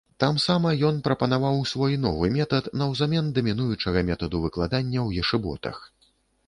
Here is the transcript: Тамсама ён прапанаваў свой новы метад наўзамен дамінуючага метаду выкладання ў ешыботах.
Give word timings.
Тамсама 0.21 0.69
ён 0.87 0.95
прапанаваў 1.07 1.59
свой 1.73 1.93
новы 2.05 2.31
метад 2.39 2.71
наўзамен 2.83 3.25
дамінуючага 3.37 4.05
метаду 4.09 4.43
выкладання 4.49 4.99
ў 5.07 5.27
ешыботах. 5.27 5.75